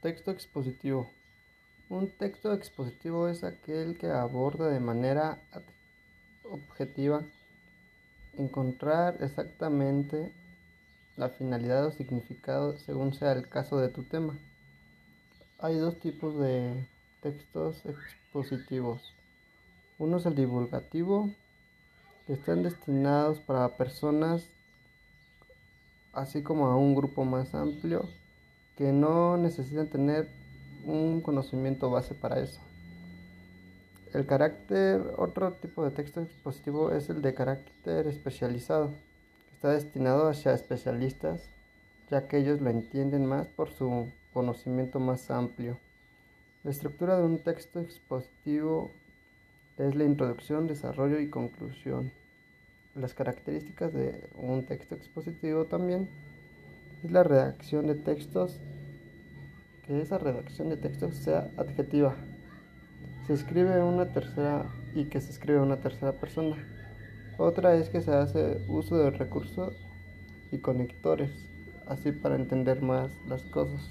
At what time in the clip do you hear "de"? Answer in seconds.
4.68-4.80, 13.78-13.88, 16.40-16.84, 35.84-35.92, 37.22-37.32, 47.18-47.22, 53.92-54.28, 57.86-57.94, 60.70-60.78, 68.96-69.10